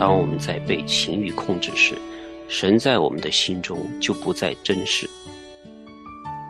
[0.00, 1.94] 当我们在被情欲控制时，
[2.48, 5.06] 神在我们的心中就不再真实。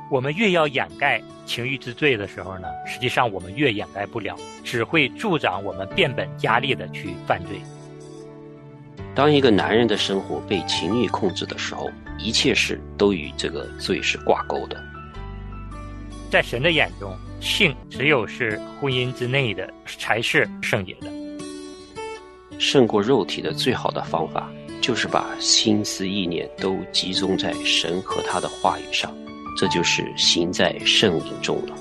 [0.08, 7.60] 我们越要掩盖情欲之罪的时候呢，实际上我们越掩盖不了，只会助长我们变本加厉的去犯罪。
[9.16, 11.90] 当一个男人的生活被情欲控制的时候，
[12.20, 14.80] 一切事都与这个罪是挂钩的。
[16.30, 21.10] 在神的眼中，性只有是婚姻之内的才是圣洁的。
[22.60, 29.10] 胜过肉体的最好的方法，就是把心思意念都集中在神和他的话语上。
[29.56, 31.74] 这就是行在圣灵中了。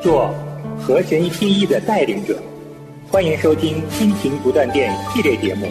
[0.00, 0.32] 做
[0.78, 2.40] 和神心意的带领者，
[3.10, 5.66] 欢迎收听《亲情不断电》系列节目。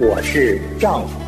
[0.00, 1.20] 我是丈夫。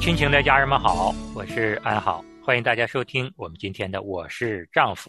[0.00, 5.08] 亲情的家人们好，我是安好，欢迎大家收听我们今天的《我是丈夫》。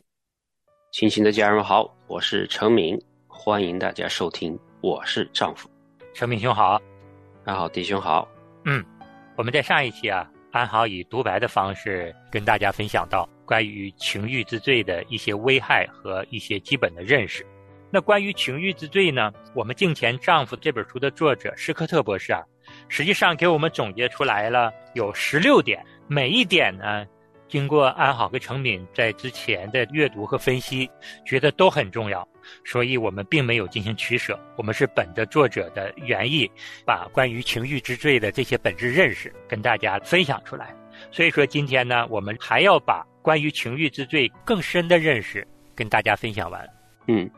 [0.97, 5.69] 亲情的家人们好，我是程敏，欢迎大家收听《我是丈夫》。
[6.15, 6.81] 程敏兄好。
[7.45, 8.27] 安好，弟兄好。
[8.65, 8.83] 嗯，
[9.35, 17.45] 我们在上一期啊，安好以独白的方式跟大家分享到关于情欲之罪的一些危害和一些基本的认识。
[17.91, 22.41] 那关于情欲之罪呢，我们《镜前丈夫》这本书的作者施科特博士啊，
[22.87, 27.05] 实际上给我们总结出来了有十六点，每一点呢。
[27.47, 30.89] 经过安好和成敏在之前的阅读和分析，
[31.25, 32.27] 觉得都很重要，
[32.65, 34.37] 所以我们并没有进行取舍。
[34.57, 36.49] 我们是本着作者的原意，
[36.85, 40.75] 把关于情欲之罪的这些本质认识跟大家分享出来。
[41.11, 46.67] 所以说，今天呢，我们还要把关于情欲之罪更深的认识跟大家分享完。
[47.07, 47.29] 嗯，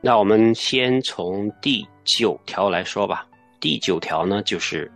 [0.00, 3.26] 那我们先从第九条来说吧。
[3.60, 4.90] 第九条呢，就是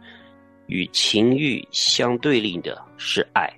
[0.67, 3.49] 与情欲相对立的是爱。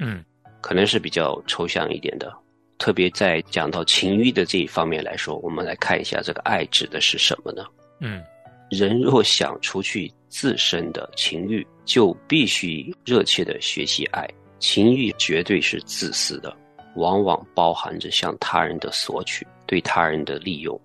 [0.00, 0.24] 嗯。
[0.60, 2.32] 可能是比较抽象一点的，
[2.78, 7.64] 特别在讲到情欲的这一方面来说，我们来看一下这个爱指的是什么呢？
[8.00, 8.22] 嗯，
[8.70, 14.28] 人若想除去自身的情欲，就必须热切的学习爱。
[14.58, 16.54] 情欲绝对是自私的，
[16.96, 20.78] 往往包含着向他人的索取，对他人的利用。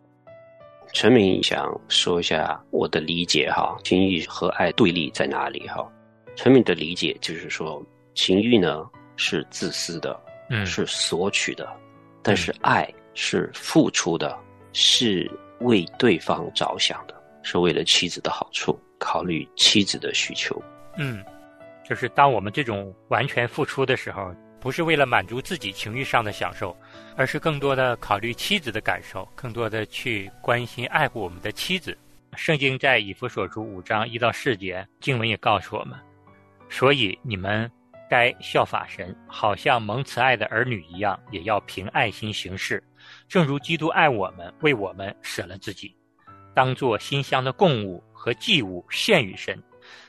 [0.94, 5.84] 陈明想说一下我的理解哈，情欲和爱对立在哪里哈？
[6.36, 8.88] 陈明的理解就是说，情欲呢。
[9.16, 10.20] 是自私的，
[10.50, 11.72] 嗯，是索取的，
[12.22, 14.38] 但是爱是付出的，
[14.72, 15.30] 是
[15.60, 20.62] 为对方着想的，是为了妻子的好处，考虑妻子的需求。
[20.98, 21.24] 嗯，
[21.84, 26.76] 就是当我们这种完全付出的时候，不是为了满足自己情欲上的享受，
[27.16, 31.98] 而是更多的考虑妻子的感受，更多的去关心爱护我们的妻子。
[32.36, 35.98] 圣经在以弗所书五章一到四节经文也告诉我们，
[36.70, 37.70] 所以你们。
[38.14, 42.84] 该效法神，好像蒙慈爱的儿女一样，也要凭爱心行事，
[43.28, 45.96] 正如基督爱我们，为我们舍了自己，
[46.54, 49.60] 当作馨香的供物和祭物献与神。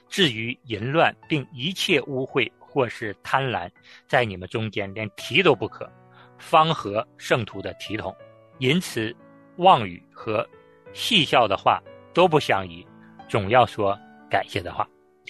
[0.06, 3.70] 至于淫乱并一切污秽或是贪婪，
[4.06, 5.90] 在你们中间连提都不可，
[6.38, 8.14] 方合圣徒的体统。
[8.58, 9.16] 淫词、
[9.56, 10.46] 妄语和
[10.92, 11.82] 戏笑的话
[12.12, 12.86] 都不相宜，
[13.30, 13.98] 总要说
[14.28, 14.86] 感谢的话。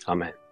[0.06, 0.43] 阿门。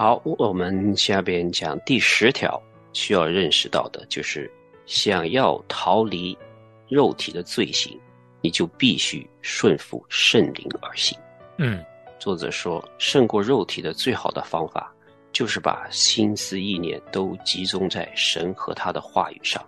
[0.00, 4.48] 好，我们下边讲第十条，需要认识到的就是，
[4.86, 6.38] 想要逃离
[6.86, 7.98] 肉体的罪行，
[8.40, 11.18] 你就必须顺服圣灵而行。
[11.56, 11.84] 嗯，
[12.16, 14.94] 作者说，胜过肉体的最好的方法，
[15.32, 19.60] 就是把心思意念都集中在神和他的话语上，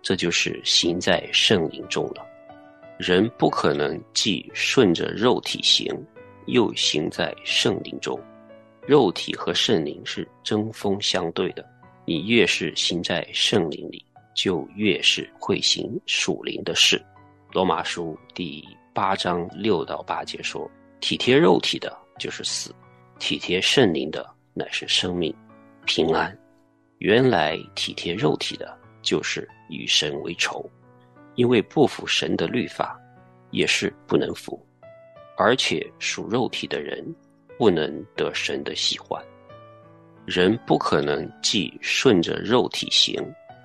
[0.00, 2.24] 这就是行在圣灵中了。
[2.96, 5.92] 人不可能既顺着肉体行，
[6.46, 8.16] 又行在圣灵中。
[8.86, 11.66] 肉体和圣灵是针锋相对的，
[12.04, 17.02] 你越是行在圣灵里，就越是会行属灵的事。
[17.52, 18.62] 罗马书第
[18.92, 22.70] 八章六到八节说：“体贴肉体的，就是死；
[23.18, 25.34] 体贴圣灵的，乃是生命、
[25.86, 26.36] 平安。”
[26.98, 30.68] 原来体贴肉体的，就是与神为仇，
[31.36, 33.00] 因为不服神的律法，
[33.50, 34.62] 也是不能服，
[35.38, 37.02] 而且属肉体的人。
[37.58, 39.22] 不能得神的喜欢，
[40.26, 43.16] 人不可能既顺着肉体行，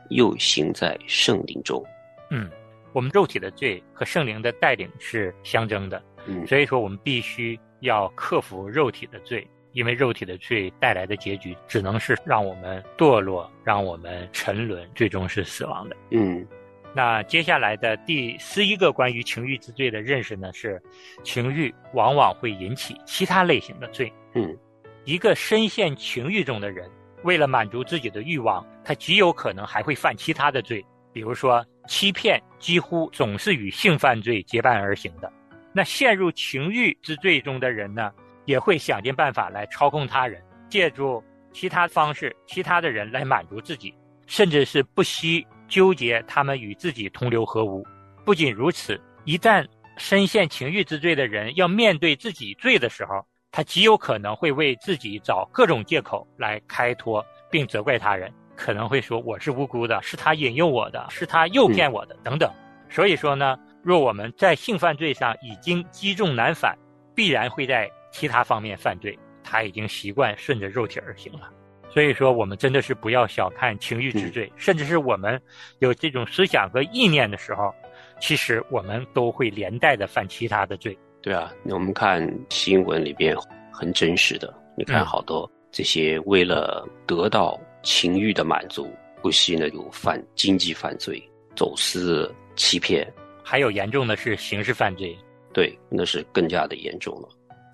[0.09, 1.83] 又行在圣灵中。
[2.29, 2.49] 嗯，
[2.93, 15.95] 我们肉体的罪和圣灵的带领是相争的，嗯，所以说我们必须要克服肉体的罪，因为肉体的罪带来的结局只能是让我们堕落，让我们沉沦，最终是死亡的。
[16.11, 16.45] 嗯。
[16.93, 20.51] 那接下来的第十一个关于情欲之罪的认识呢？
[20.53, 20.81] 是
[21.23, 24.11] 情欲往往会引起其他类型的罪。
[24.33, 24.57] 嗯，
[25.05, 26.89] 一个深陷情欲中的人，
[27.23, 30.83] 为了满足自己的欲望，他极有可能还会犯其他的罪，
[31.13, 35.31] 比如说欺骗几乎总是与性犯罪结伴而行的。
[35.71, 38.11] 那陷入情欲之罪中的人呢，
[38.45, 43.93] 也会想尽办法来操控他人，借助其他方式、其他的人来满足自己，
[44.25, 47.85] 甚至是不惜纠结他们与自己同流合污。
[48.25, 49.65] 不仅如此，一旦
[49.97, 58.31] 深陷情欲之罪的人要面对自己罪的时候，他极有可能会为自己找各种借口来开脱，并责怪他人。
[58.55, 62.51] 可能会说我是无辜的，是他引诱我的，是他诱骗我的等等。
[62.89, 66.77] 所以说呢，若我们在性犯罪上已经积重难返，
[67.15, 69.17] 必然会在其他方面犯罪。
[69.43, 71.49] 他已经习惯顺着肉体而行了。
[71.89, 75.41] 所以说，我们真的是不要小看情欲之罪，甚至是我们
[75.79, 77.73] 有这种思想和意念的时候，
[78.19, 80.97] 其实我们都会连带的犯其他的罪。
[81.21, 83.35] 对啊，那我们看新闻里边
[83.71, 87.59] 很真实的，你看好多这些为了得到。
[87.81, 91.17] 情欲的满足，不惜呢有犯经济犯罪、
[91.55, 93.09] 走私、欺骗，
[93.41, 95.17] 还有严重的是刑事犯罪。
[95.53, 97.29] 对，那是更加的严重了。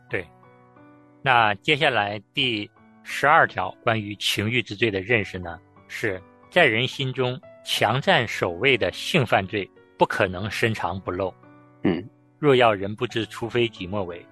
[0.07, 0.23] 对，
[1.23, 2.69] 那接下来第
[3.07, 6.19] 十二条关于情欲之罪的认识呢，是
[6.49, 11.31] 在人心中强占首位的性犯罪不可能深藏不露。
[11.83, 12.03] 嗯，
[12.39, 14.25] 若要人不知，除非己莫为。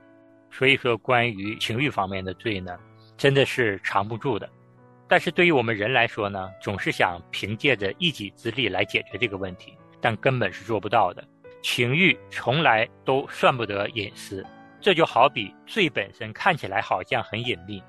[0.50, 2.75] 所以说，关于情欲方面的罪呢，
[3.16, 4.50] 真的是藏不住的。
[5.08, 11.24] 但是对于我们人来说呢，总是想凭借着一己之力来解决这个问题，但根本是做不到的。
[11.62, 14.44] 情欲从来都算不得隐私，
[14.81, 17.81] 这就好比罪本身看起来好像很隐秘，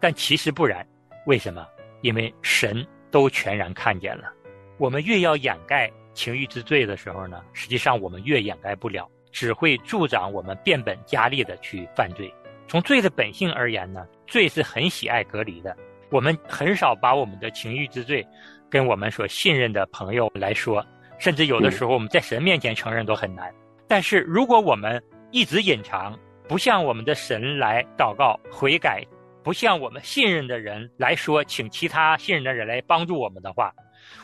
[0.00, 0.86] 但其实不然。
[1.26, 1.66] 为什么？
[2.00, 4.32] 因为神都全然看见了。
[4.78, 12.32] 我们越要掩盖情欲之罪的时候呢，实际上我们越掩盖不了，只会助长我们变本加厉的去犯罪。
[12.66, 15.76] 从罪的本性而言呢，罪是很喜爱隔离的。
[16.10, 18.26] 我们很少把我们的情欲之罪，
[18.70, 20.84] 跟我们所信任的朋友来说，
[21.18, 23.52] 甚至有的时候我们在神面前承认都很难。
[23.86, 26.18] 但是如果我们一直隐藏，
[26.48, 29.04] 不向我们的神来祷告悔改，
[29.42, 33.72] 不向我们信任的人来说，请其他信任的人来帮助我们的话，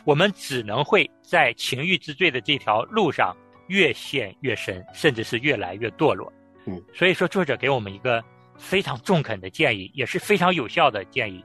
[0.05, 3.35] 我们只能会在情欲之罪的这条路上
[3.67, 6.31] 越陷越深，甚至是越来越堕落。
[6.65, 8.23] 嗯，所以说作者给我们一个
[8.57, 11.43] 非常中肯的建议，也是非常有效的建议。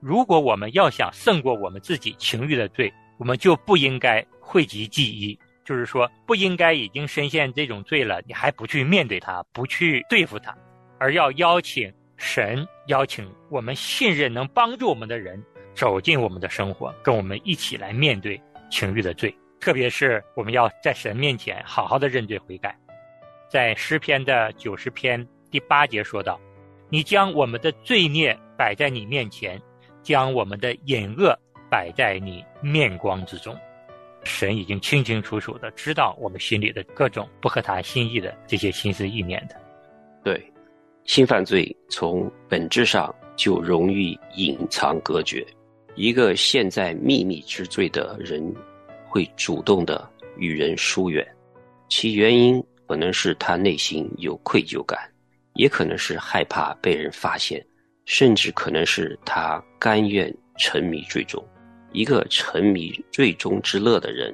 [0.00, 10.54] 如果我们要想胜过我们自己情欲的罪，我们就不应该讳疾忌医，就是说不应该已经深陷这种罪了，你还不去面对它，不去对付它，
[10.98, 11.92] 而要邀请
[12.26, 15.40] 神，邀请我们信任能帮助我们的人
[15.74, 18.40] 走进我们的生活，跟我们一起来面对
[18.70, 19.32] 情欲的罪。
[19.60, 22.76] 特别是我们要在神面前好好的认罪悔改。
[23.48, 26.38] 在诗篇的九十篇第八节说道
[26.90, 29.60] ：“你将我们的罪孽摆在你面前。”
[30.02, 31.36] 将我们的隐恶
[31.68, 33.58] 摆在你面光之中，
[34.22, 39.56] 神已经清清楚楚的知道我们心里的各种不合他心意的这些心思意念的。
[40.22, 40.40] 对，
[41.06, 45.46] 性犯罪从本质上就容易隐藏隔绝。
[45.94, 48.54] 一个陷在秘密之罪的人，
[49.08, 50.06] 会主动的
[50.36, 51.26] 与人疏远，
[51.88, 54.98] 其原因可能是他内心有愧疚感，
[55.54, 57.64] 也可能是害怕被人发现。
[58.04, 61.44] 甚至可能是他甘愿沉迷最终。
[61.92, 64.32] 一个沉迷最终之乐的人，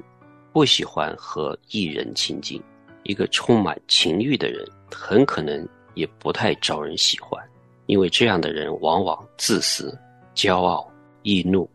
[0.52, 2.61] 不喜欢和艺人亲近。
[3.05, 7.43] 一个充满情欲的人，很可能也不太招人喜欢，
[7.87, 9.97] 因为这样的人往往自私、
[10.35, 10.91] 骄傲、
[11.23, 11.69] 易怒。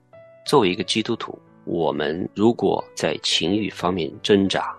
[0.46, 4.76] 作为一个基督徒，我们如果在情欲方面挣扎，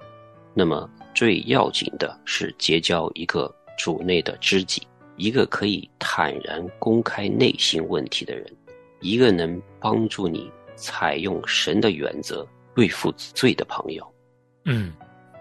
[0.54, 4.83] 那么最要紧的是结交一个主内的知己。
[5.16, 8.47] 一个可以坦然公开内心问题的人，
[9.00, 14.14] 一个能帮助你采用神的原则对付罪的朋友。
[14.64, 14.92] 嗯，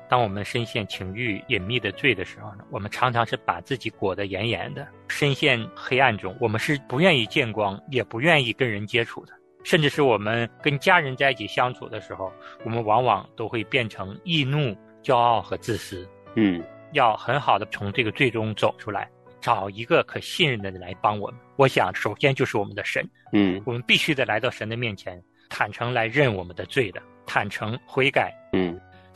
[0.10, 6.36] 当我们深陷情欲隐秘的罪的时候呢，我们常常是把自己裹得严严的，深陷黑暗中。
[6.40, 9.34] 我们是不愿意见光，也不愿意跟人接触的。
[9.64, 12.32] 甚至是我们跟家人在一起相处的时候，
[12.64, 16.08] 我们往往都会变成易怒、骄傲和自私。
[16.36, 19.10] 嗯，要很好的从这个罪中走出来。
[19.40, 21.40] 找一个可信任的人来帮我们。
[21.58, 23.08] 我想，首先就是我们的神。
[23.32, 28.34] 嗯，我们必须得来到神的面前，坦诚来认我们的罪的，坦诚悔改。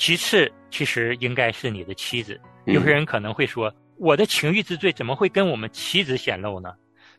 [0.01, 2.41] 嗯，其次，其实应该是你的妻子。
[2.65, 6.73] 有些人可能会说，我的情欲之罪怎么会跟我们妻子显露呢？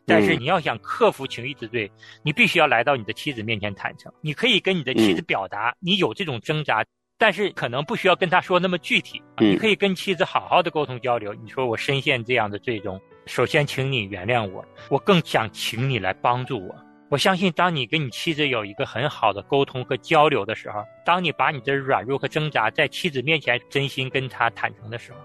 [0.05, 1.89] 但是你要想克服情欲之罪，
[2.23, 4.11] 你必须要来到你的妻子面前坦诚。
[4.19, 6.83] 你可以跟你的妻子表达你有这种挣扎。
[7.17, 11.33] 但是可能不需要跟他说那么具体，你可以跟妻子好好的沟通交流。
[11.35, 16.75] 你说我深陷这样的罪中，首先请你原谅我，我更想请你来帮助我。
[17.13, 25.19] 我相信，当你跟你妻子有一个很好的沟通和交流的时候，当你把你的软弱和挣扎在妻子面前真心跟她坦诚的时候，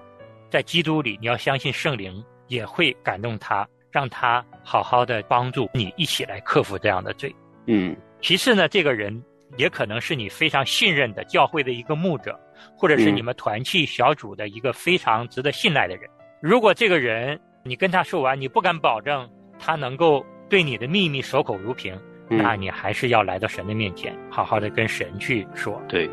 [0.50, 7.34] 在基督里，你要相信圣灵也会感动他，让他好好的帮助你一起来克服这样的罪。
[7.66, 9.24] 嗯其次呢，这个人
[9.56, 12.38] 也可能是你非常信任的教会的一个牧者，
[12.76, 16.10] 或者是嗯你们团契小组的一个非常值得信赖的人。
[16.42, 19.26] 如果这个人你跟他说完，你不敢保证
[19.58, 21.94] 他能够对你的秘密守口如瓶，
[22.30, 25.78] 嗯，那你还是要来到神的面前，好好的跟神去说。
[25.86, 26.08] 对，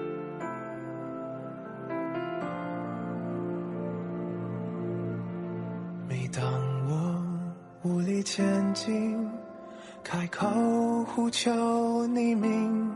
[6.09, 6.43] 每当
[6.89, 7.23] 我
[7.83, 9.29] 无力前进，
[10.03, 10.45] 开口
[11.05, 12.93] 呼求你名，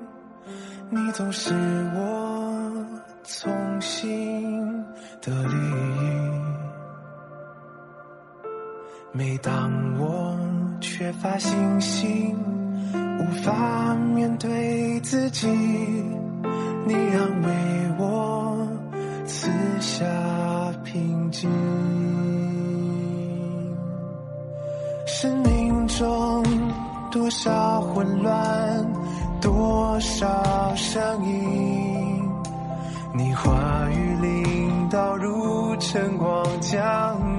[0.90, 1.54] 你总是
[1.96, 2.86] 我
[3.24, 4.84] 从心
[5.22, 6.59] 的利益。
[9.12, 10.38] 每当我
[10.80, 11.52] 缺乏信
[11.82, 12.38] 心，
[13.20, 15.48] 无法面对自己，
[16.86, 17.50] 你安慰
[17.98, 18.68] 我，
[19.26, 19.50] 赐
[19.80, 20.06] 下
[20.84, 21.50] 平静。
[25.08, 26.44] 生命中
[27.12, 28.86] 多少混乱，
[29.42, 32.24] 多少声音，
[33.16, 37.20] 你话语领导如晨光降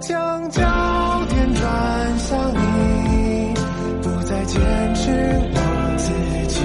[0.00, 0.62] 将焦
[1.28, 3.54] 点转向你，
[4.02, 4.58] 不再坚
[4.94, 5.10] 持
[5.52, 5.58] 我
[5.98, 6.10] 自
[6.48, 6.60] 己，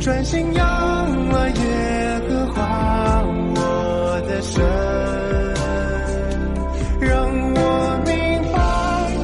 [0.00, 0.66] 专心仰
[1.30, 3.22] 望耶和华
[3.54, 4.62] 我的神。
[7.00, 8.12] 让我明
[8.50, 8.58] 白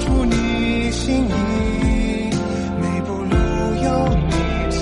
[0.00, 1.32] 出你心意，
[2.78, 3.34] 每步路
[3.84, 3.88] 有
[4.28, 4.34] 你
[4.70, 4.78] 指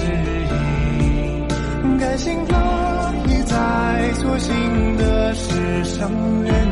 [1.01, 2.55] 引，甘心乐
[3.29, 3.55] 意在
[4.15, 6.11] 所行的事上
[6.43, 6.64] 认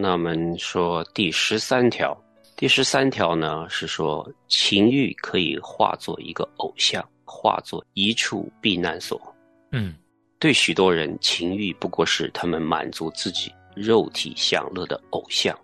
[0.00, 2.16] 那我们说第十三条，
[2.56, 9.20] 第十三条呢是说情欲可以化作一个偶像，化作一处避难所。
[9.72, 9.94] 嗯
[10.38, 15.54] 对许多人，情欲不过是他们满足自己肉体享乐的偶像。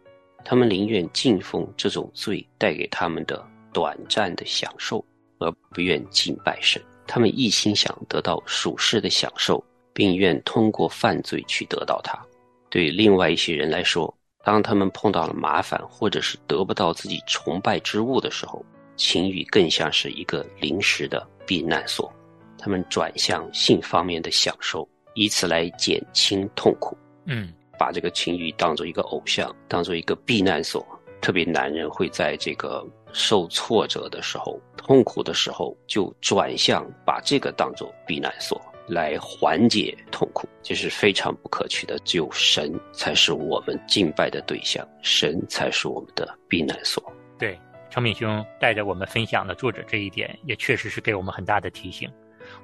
[0.44, 5.02] 他们宁愿敬奉这种罪带给他们的短暂的享受，
[5.38, 6.80] 而不愿敬拜神。
[7.06, 9.64] 他们一心想得到属世的享受，
[9.94, 12.22] 并愿通过犯罪去得到它。
[12.68, 14.14] 对另外一些人来说，
[14.46, 22.08] 当他们碰到了麻烦，或者是得不到自己崇拜之物的时候，情欲更像是一个临时的避难所。
[22.56, 26.96] 他们转向性方面的享受，以此来减轻痛苦。
[27.24, 30.86] 嗯，把这个情欲当做一个偶像，当做一个避难所。
[31.20, 41.98] 特别男人会在这个受挫折的时候、痛苦的时候，就转向把这个当做避难所来缓解痛苦，这是非常不可取的。
[42.04, 47.02] 只有神才是我们敬拜的对象，神才是我们的避难所。
[47.38, 47.58] 对，
[47.90, 52.10] 程敏兄带着我们分享的作者这一点，也确实是给我们很大的提醒。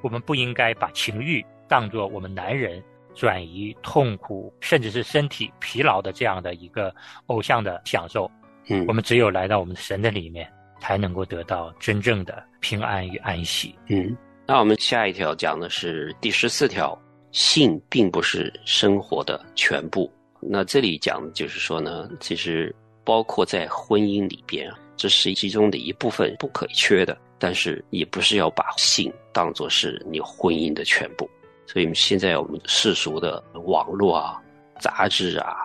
[0.01, 2.83] 我们不应该把情欲当做我们男人
[3.15, 6.95] 转移痛苦，甚至是身体疲劳的这样的一个
[7.27, 8.31] 偶像的享受。
[8.69, 10.49] 嗯我们只有来到我们神的里面，
[10.81, 13.75] 才能够得到真正的平安与安息。
[13.89, 16.99] 嗯，那我们下一条讲的是第十四条，
[17.31, 20.13] 性并不是生活的全部。
[20.41, 31.31] 那这里讲的就是说呢，其实包括在婚姻里边，这是其中的一部分不可缺的，但是也不是要把性当作是你婚姻的全部。
[31.65, 34.43] 所以现在我们世俗的网络啊、
[34.81, 35.57] 杂志啊，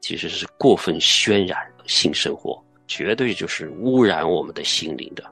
[0.00, 5.24] 其实是过分渲染性生活，绝对就是污染我们的心灵的。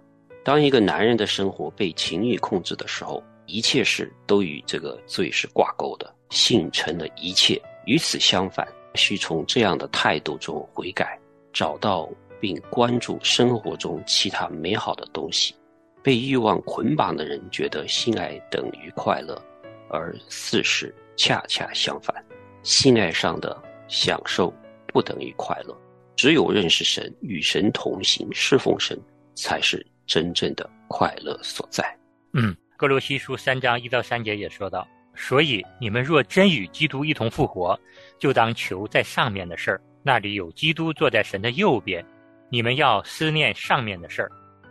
[0.47, 7.61] 当一个男人的生活被情欲控制的时候，一切事都与这个罪是挂钩的，性成了一切。
[7.85, 11.19] 与此相反，需从这样的态度中悔改，
[11.53, 15.53] 找到并关注生活中其他美好的东西。
[16.01, 19.45] 被欲望捆绑的人觉得性爱等于快乐，
[19.89, 22.25] 而事实恰恰相反，
[22.63, 24.55] 性爱上的享受
[24.87, 25.77] 不等于快乐。
[26.15, 28.97] 只有认识神，与神同行，侍奉神，
[29.35, 31.85] 才是真正的快乐所在。
[32.33, 37.79] 嗯，哥罗西书三章一到三节也说到，所以你们若真与基督一同复活，
[38.19, 42.05] 就当求在上面的事儿，那里有基督坐在神的右边。
[42.49, 44.31] 你们要思念上面的事儿，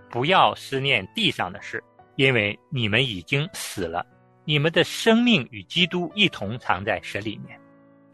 [0.09, 1.83] 不要思念地上的事，
[2.15, 4.05] 因为你们已经死了，
[4.45, 7.59] 你们的生命与基督一同藏在神里面。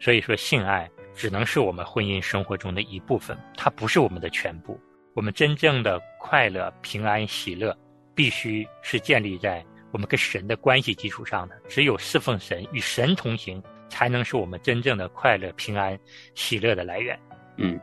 [0.00, 4.80] 所以说，性爱只能是我们婚姻生活中的一部分，它不是我们的全部。
[5.14, 7.76] 我们真正的快乐、平安、喜乐，
[8.14, 11.54] 必须是建立在我们跟神的关系基础上的。
[11.68, 15.98] 只有侍奉神、与神同行，才能是我们真正的快乐、平安、
[16.34, 17.18] 喜乐的来源。
[17.56, 17.78] 嗯，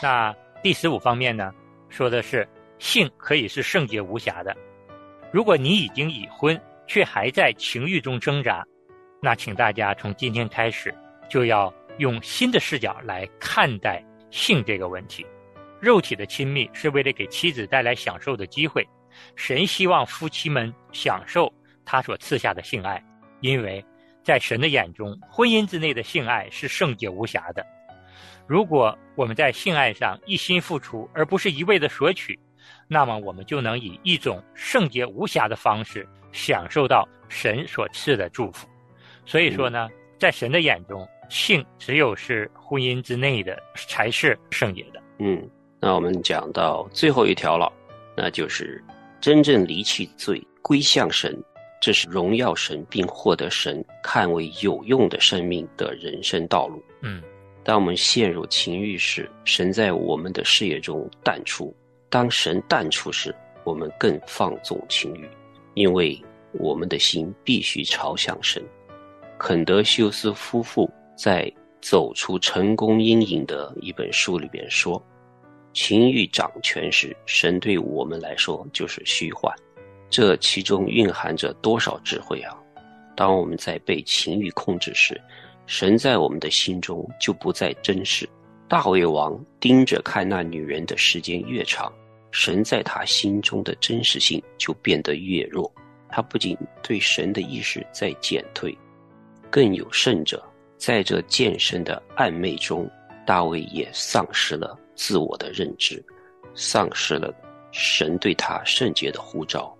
[0.00, 1.52] 那第十五方面呢，
[1.88, 4.56] 说的是性可以是圣洁无瑕的。
[5.32, 8.64] 如果你已经已婚，却还在情欲中挣扎，
[9.20, 10.94] 那请大家从今天开始
[11.28, 15.26] 就要用新的视角来看待性这个问题。
[15.80, 18.86] 肉体的亲密是为了给妻子带来享受的机会，
[19.34, 21.52] 神希望夫妻们享受
[21.84, 23.02] 他所赐下的性爱，
[23.40, 23.84] 因为
[24.22, 27.64] 在神的眼中，婚姻之内的性爱是圣洁无瑕的。
[28.46, 32.38] 如果我们在性爱上一心付出，而不是一味的索取，
[32.86, 38.68] 那么我们就能以一种圣洁无瑕的方式享受到神所赐的祝福。
[39.24, 39.88] 所以说呢，
[40.18, 45.00] 在神的眼中，性只有是婚姻之内的才是圣洁的。
[45.20, 45.48] 嗯，
[45.80, 47.72] 那我们讲到最后一条了，
[48.16, 48.84] 那就是
[49.20, 51.42] 真正离弃罪，归向神，
[51.80, 56.82] 这是荣耀神并获得神看为有用的生命的人生道路。
[57.00, 57.22] 嗯，
[57.64, 61.74] 当我们陷入情欲时，神在我们的视野中淡出；
[62.10, 65.26] 当神淡出时，我们更放纵情欲，
[65.72, 68.62] 因为我们的心必须朝向神。
[69.38, 71.44] 肯德休斯夫妇在
[71.80, 75.02] 《走出成功阴影》的一本书里边说
[75.72, 79.54] ：“情欲掌权时，神对我们来说就是虚幻。
[80.08, 82.56] 这其中蕴含着多少智慧啊！
[83.14, 85.20] 当我们在被情欲控制时，
[85.66, 88.28] 神在我们的心中就不再真实。
[88.66, 91.92] 大卫王盯着看那女人的时间越长，
[92.32, 95.72] 神在他心中的真实性就变得越弱。
[96.08, 98.76] 他不仅对神的意识在减退，
[99.48, 100.42] 更有甚者，
[100.76, 102.90] 在这渐深的暧昧中，
[103.24, 106.04] 大卫也丧失了自我的认知，
[106.54, 107.34] 丧失了
[107.72, 109.74] 神对他圣洁的呼召，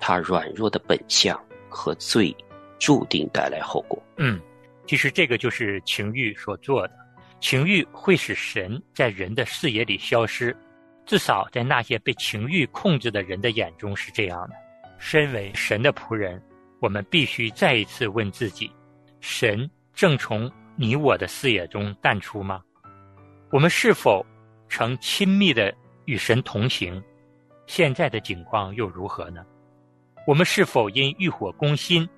[0.00, 2.36] 他软弱的本相和罪
[2.80, 4.02] 注定带来后果。
[4.16, 4.40] 嗯，
[4.84, 6.94] 其实这个就是情欲所做的。
[7.40, 10.56] 情欲会使神在人的视野里消失，
[11.06, 14.56] 至少在那些被情欲控制的人的眼中是这样的。
[14.98, 16.42] 身为神的仆人，
[16.80, 18.72] 我们必须再一次问自己：
[19.20, 22.60] 神正从你我的视野中淡出吗？
[23.52, 24.26] 我们是否
[24.76, 25.72] 曾亲密的
[26.04, 27.00] 与神同行，
[27.64, 29.46] 现在的境况又如何呢？
[30.26, 32.08] 我们是否因欲火攻心，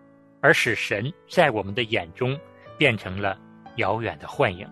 [0.41, 2.35] 而使神在我们的眼中
[2.79, 3.39] 变成了
[3.77, 4.67] 遥远的幻影？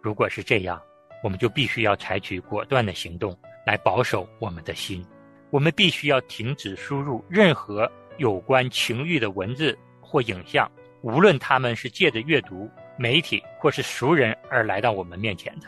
[0.00, 0.80] 如果是这样，
[1.24, 5.04] 我们就必须要采取果断的行动来保守我们的心。
[5.50, 10.70] 我们必须要停止输入任何有关情欲的文字或影像，
[11.02, 15.66] 无论他们是借着阅读、媒体或是熟人而来到我们面前的。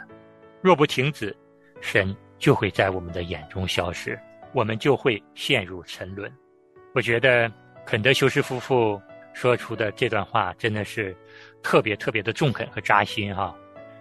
[0.63, 1.37] 若不停止，
[1.81, 4.19] 神就会在我们的眼中消失，
[4.53, 6.33] 我们就会陷入沉沦。
[6.95, 7.51] 我觉得
[7.85, 9.01] 肯德修斯夫妇
[9.35, 11.15] 说出的这段话真的是
[11.63, 13.55] 特别特别的中肯和扎心哈。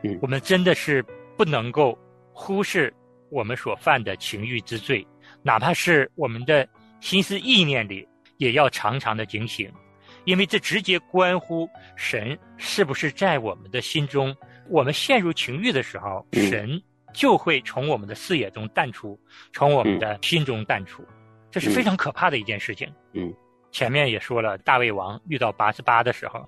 [0.04, 1.04] 嗯我们真的是
[1.36, 1.98] 不能够
[2.32, 2.94] 忽视
[3.30, 5.06] 我们所犯的情欲之罪，
[5.42, 6.68] 哪怕是我们的
[7.00, 8.08] 心思意念里，
[8.38, 9.72] 也要常常的警醒，
[10.26, 14.36] 因为这直接关乎神是不是在我们的心中。
[14.70, 16.82] 我们陷入情欲的时候，嗯神
[17.16, 19.18] 就会从我们的视野中淡出，
[19.54, 21.04] 从我们的心中淡出，
[21.50, 22.92] 这是非常可怕的一件事情。
[23.14, 23.34] 嗯，
[23.72, 26.48] 前面也说了，大卫王遇到八十八的时候，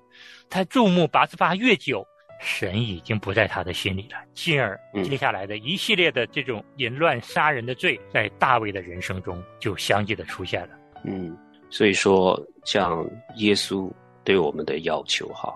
[0.50, 2.06] 他注目八十八越久，
[2.40, 5.02] 神已经不在他的心里了，进而嗯。
[5.02, 10.78] 接下来的一系列的这种淫乱杀人的罪，在大卫的人生中就相继的出现了。
[11.04, 11.36] 嗯，
[11.70, 13.90] 所以说，像耶稣
[14.22, 15.54] 对我们的要求哈，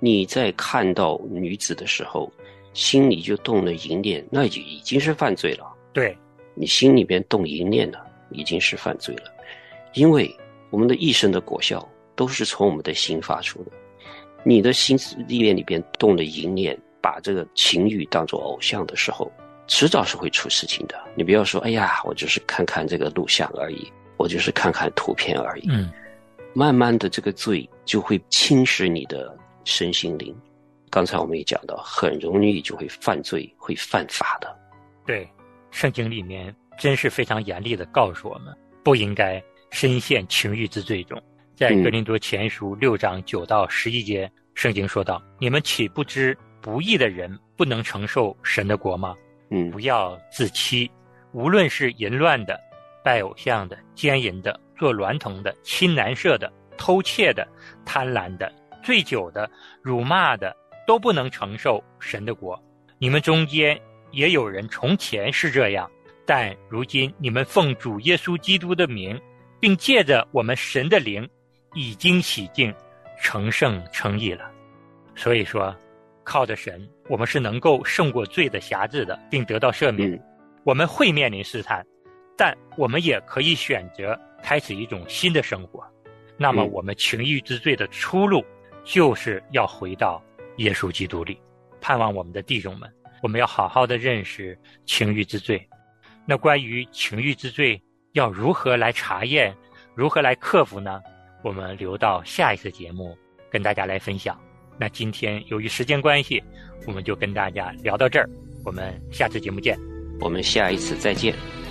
[0.00, 2.30] 你在看到女子的时候，
[2.74, 5.64] 心里就动了淫念，那就已经是犯罪了。
[5.92, 6.16] 对，
[6.54, 9.32] 你心里边动淫念了，已经是犯罪了，
[9.94, 10.30] 因为
[10.70, 13.70] 我们的一生的果效都是从我们的心发出的。
[14.42, 19.32] 你的心思意念里边动了淫念，把这个情欲当做偶像的时候，
[19.66, 21.00] 迟早是会出事情的。
[21.14, 25.68] 你不要说，哎呀，我就是看看这个录像而已，我就是看看图片而已。
[25.70, 25.90] 嗯，
[26.52, 29.34] 慢慢的，这个罪就会侵蚀你的
[29.64, 30.36] 身心灵。
[30.94, 34.56] 刚才我们也讲到，很容易就会犯罪，会犯法的。
[35.04, 35.28] 对，
[35.72, 41.20] 圣经里面真是非常严厉的告诉我们，不应该深陷情欲之罪中。
[41.56, 49.16] 在格林多前书六章九到十一节，圣经说道：“你们岂不知不义的人不能承受神的国吗？
[49.50, 50.88] 嗯不要自欺，
[51.32, 52.56] 无论是淫乱的、
[53.02, 57.44] 拜偶像的、奸淫的、做娈童的、亲男色的、偷窃的、
[57.84, 58.48] 贪婪的、
[58.84, 59.50] 醉酒的、
[59.82, 62.60] 辱骂的，都不能承受神的国。
[62.98, 63.80] 你们中间
[64.12, 65.90] 也有人从前是这样，
[66.24, 69.20] 但如今你们奉主耶稣基督的名，
[69.60, 71.28] 并借着我们神的灵，
[71.74, 72.72] 已经洗净，
[73.20, 74.50] 成圣成义了。
[75.14, 75.74] 所以说，
[76.22, 80.12] 靠着神，我们是能够胜过罪的辖制的，并得到赦免。
[80.12, 80.20] 嗯
[80.64, 81.84] 我们会面临试探，
[82.38, 85.86] 但我们也可以选择开始一种新的生活。
[86.38, 88.42] 那么，嗯我们情欲之罪的出路，
[88.82, 90.22] 就是要回到
[90.56, 91.38] 耶稣基督里。
[91.80, 92.90] 盼望我们的弟兄们，
[93.22, 95.68] 我们要好好的认识情欲之罪。
[96.26, 97.80] 那关于情欲之罪，
[98.12, 99.54] 要如何来查验，
[99.94, 101.00] 如何来克服呢？
[101.42, 103.16] 我们留到下一次节目
[103.50, 104.40] 跟大家来分享。
[104.78, 106.42] 那今天由于时间关系，
[106.86, 108.28] 我们就跟大家聊到这儿，
[108.64, 109.78] 我们下次节目见。
[110.20, 111.63] 我们下一次再见。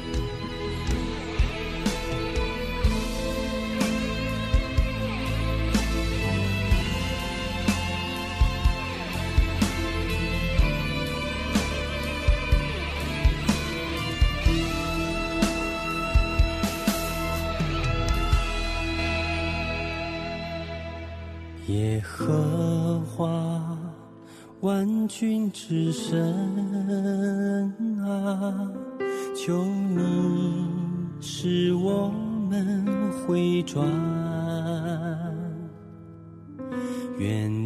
[25.16, 26.20] 君之神
[28.04, 28.68] 啊，
[29.36, 30.66] 求你
[31.22, 32.12] 使我
[32.50, 33.88] 们回转，
[37.20, 37.63] 愿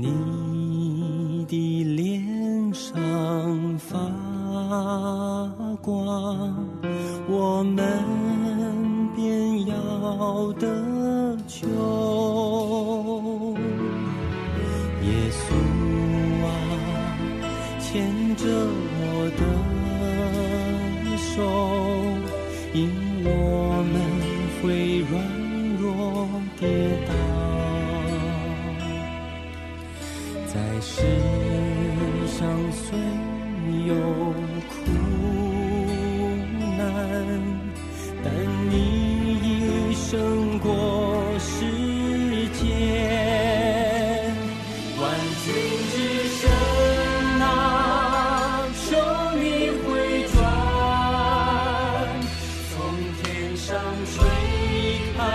[55.18, 55.26] 看，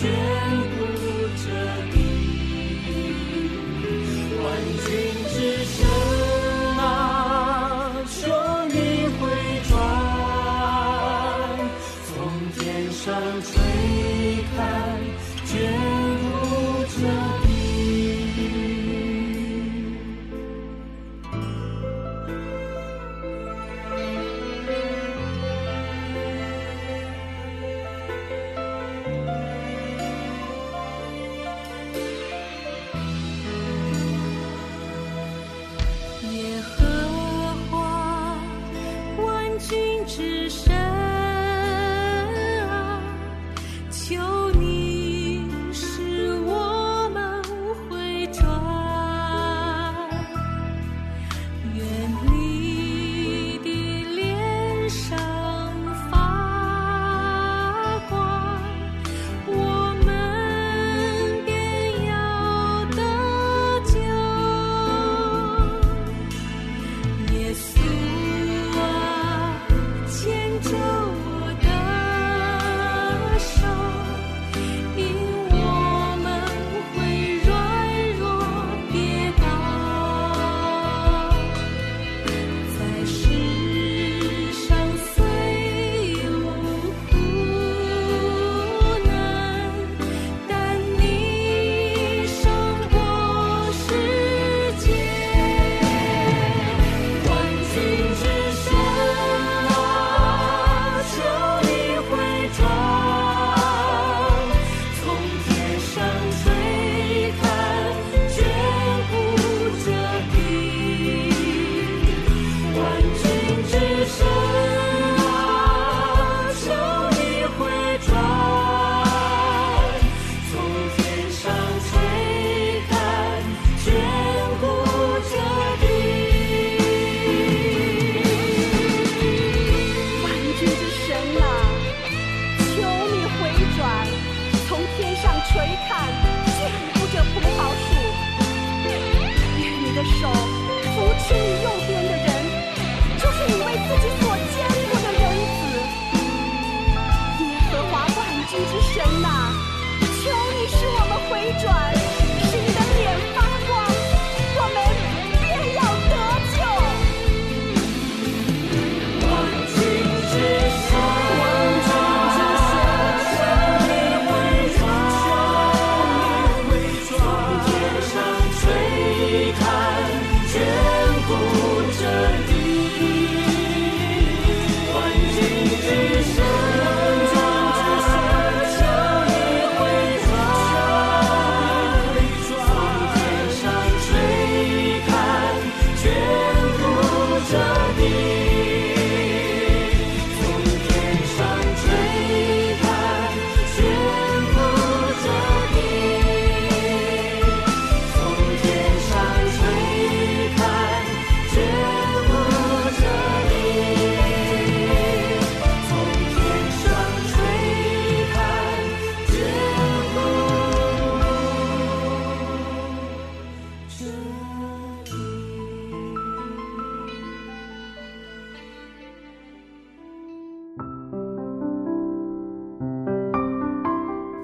[0.00, 0.63] 见